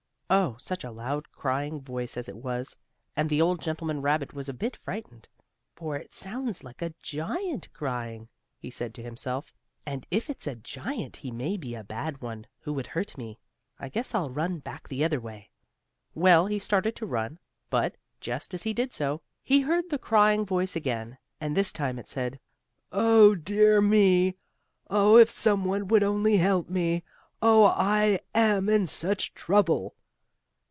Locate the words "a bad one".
11.75-12.47